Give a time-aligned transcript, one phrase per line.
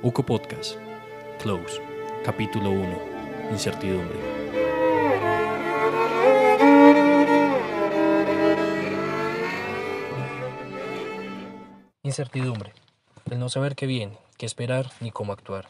[0.00, 0.76] UCO Podcast,
[1.42, 1.82] Close,
[2.24, 2.98] capítulo 1,
[3.50, 4.16] Incertidumbre.
[12.04, 12.74] Incertidumbre,
[13.28, 15.68] el no saber qué viene, qué esperar ni cómo actuar.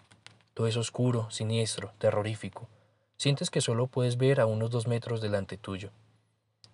[0.53, 2.69] Todo es oscuro, siniestro, terrorífico.
[3.17, 5.91] Sientes que solo puedes ver a unos dos metros delante tuyo.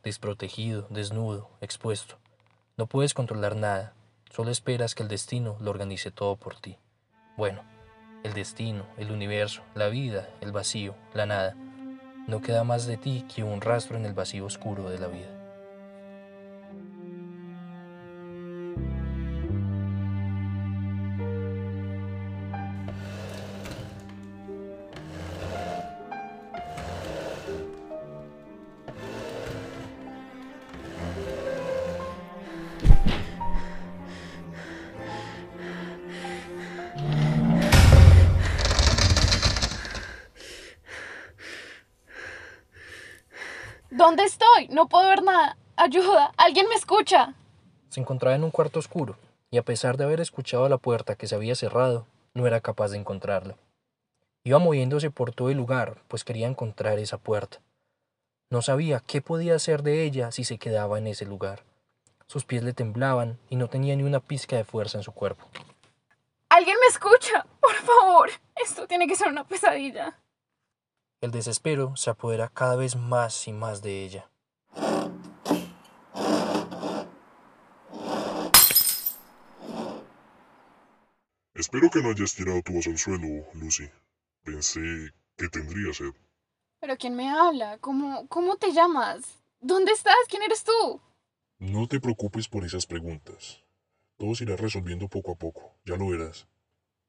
[0.02, 2.16] Desprotegido, desnudo, expuesto.
[2.76, 3.94] No puedes controlar nada,
[4.32, 6.78] solo esperas que el destino lo organice todo por ti.
[7.36, 7.62] Bueno,
[8.22, 11.56] el destino, el universo, la vida, el vacío, la nada.
[12.28, 15.43] No queda más de ti que un rastro en el vacío oscuro de la vida.
[44.04, 44.68] ¿Dónde estoy?
[44.68, 45.56] No puedo ver nada.
[45.76, 47.32] Ayuda, alguien me escucha.
[47.88, 49.16] Se encontraba en un cuarto oscuro,
[49.50, 52.90] y a pesar de haber escuchado la puerta que se había cerrado, no era capaz
[52.90, 53.56] de encontrarla.
[54.42, 57.62] Iba moviéndose por todo el lugar, pues quería encontrar esa puerta.
[58.50, 61.62] No sabía qué podía hacer de ella si se quedaba en ese lugar.
[62.26, 65.46] Sus pies le temblaban y no tenía ni una pizca de fuerza en su cuerpo.
[66.50, 67.46] ¿Alguien me escucha?
[67.58, 68.28] Por favor.
[68.62, 70.14] Esto tiene que ser una pesadilla.
[71.24, 74.30] El desespero se apodera cada vez más y más de ella.
[81.54, 83.88] Espero que no hayas tirado tu voz al suelo, Lucy.
[84.42, 86.12] Pensé que tendría sed.
[86.80, 87.78] ¿Pero quién me habla?
[87.78, 89.42] ¿Cómo, cómo te llamas?
[89.60, 90.14] ¿Dónde estás?
[90.28, 91.00] ¿Quién eres tú?
[91.58, 93.64] No te preocupes por esas preguntas.
[94.18, 96.46] Todo se irá resolviendo poco a poco, ya lo verás.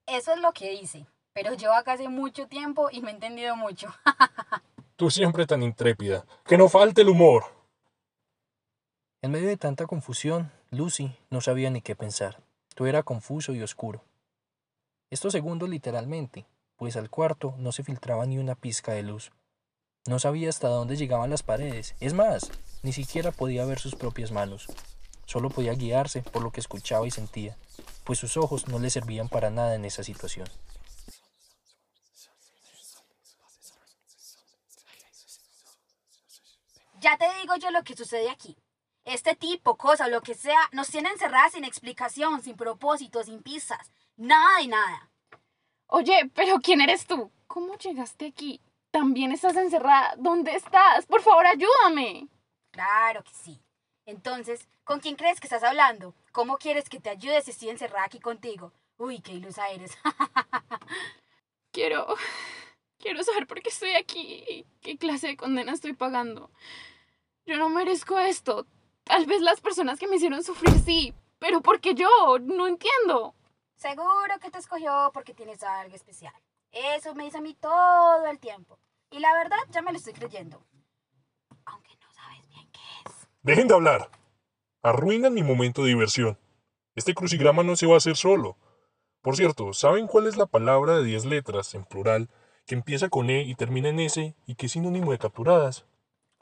[0.07, 1.05] Eso es lo que hice,
[1.35, 3.93] pero yo acá hace mucho tiempo y me he entendido mucho.
[4.95, 6.25] Tú siempre tan intrépida.
[6.45, 7.43] Que no falte el humor.
[9.21, 12.41] En medio de tanta confusión, Lucy no sabía ni qué pensar.
[12.73, 14.01] Todo era confuso y oscuro.
[15.09, 16.45] Estos segundos literalmente,
[16.77, 19.33] pues al cuarto no se filtraba ni una pizca de luz.
[20.07, 21.95] No sabía hasta dónde llegaban las paredes.
[21.99, 22.49] Es más,
[22.81, 24.67] ni siquiera podía ver sus propias manos.
[25.25, 27.57] Solo podía guiarse por lo que escuchaba y sentía,
[28.05, 30.47] pues sus ojos no le servían para nada en esa situación.
[37.05, 38.57] Ya te digo yo lo que sucede aquí.
[39.03, 43.91] Este tipo, cosa, lo que sea, nos tiene encerradas sin explicación, sin propósito, sin pistas.
[44.17, 45.11] Nada y nada.
[45.85, 47.31] Oye, pero ¿quién eres tú?
[47.45, 48.59] ¿Cómo llegaste aquí?
[48.89, 50.15] ¿También estás encerrada?
[50.17, 51.05] ¿Dónde estás?
[51.05, 52.27] Por favor, ayúdame.
[52.71, 53.61] Claro que sí.
[54.07, 56.15] Entonces, ¿con quién crees que estás hablando?
[56.31, 58.73] ¿Cómo quieres que te ayude si estoy encerrada aquí contigo?
[58.97, 59.95] Uy, qué ilusa eres.
[61.71, 62.07] Quiero...
[62.97, 66.49] Quiero saber por qué estoy aquí y qué clase de condena estoy pagando.
[67.45, 68.65] Yo no merezco esto.
[69.03, 72.09] Tal vez las personas que me hicieron sufrir sí, pero ¿por qué yo?
[72.41, 73.35] No entiendo.
[73.75, 76.33] Seguro que te escogió porque tienes algo especial.
[76.71, 78.79] Eso me dice a mí todo el tiempo.
[79.11, 80.65] Y la verdad, ya me lo estoy creyendo.
[81.65, 83.27] Aunque no sabes bien qué es.
[83.43, 84.09] Dejen de hablar.
[84.81, 86.39] Arruinan mi momento de diversión.
[86.95, 88.57] Este crucigrama no se va a hacer solo.
[89.21, 92.29] Por cierto, ¿saben cuál es la palabra de 10 letras, en plural,
[92.65, 95.85] que empieza con E y termina en S y que es sinónimo de capturadas?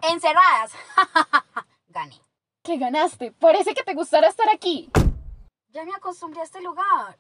[0.04, 0.74] Encerradas.
[1.88, 2.20] Gané.
[2.62, 3.32] ¿Qué ganaste?
[3.32, 4.90] Parece que te gustará estar aquí.
[5.70, 7.18] Ya me acostumbré a este lugar.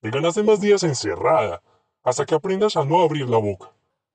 [0.00, 1.60] Te ganaste más días encerrada,
[2.04, 3.72] hasta que aprendas a no abrir la boca.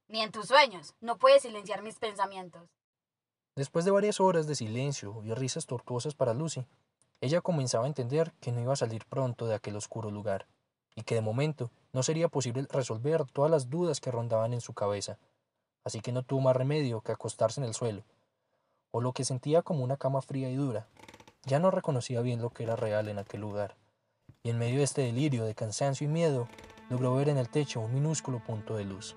[0.08, 0.96] Ni en tus sueños.
[1.02, 2.70] No puedes silenciar mis pensamientos.
[3.56, 6.66] Después de varias horas de silencio y risas tortuosas para Lucy,
[7.20, 10.48] ella comenzaba a entender que no iba a salir pronto de aquel oscuro lugar,
[10.96, 14.74] y que de momento no sería posible resolver todas las dudas que rondaban en su
[14.74, 15.20] cabeza,
[15.84, 18.04] así que no tuvo más remedio que acostarse en el suelo,
[18.92, 20.88] o lo que sentía como una cama fría y dura.
[21.46, 23.76] Ya no reconocía bien lo que era real en aquel lugar,
[24.44, 26.48] y en medio de este delirio de cansancio y miedo,
[26.90, 29.16] logró ver en el techo un minúsculo punto de luz.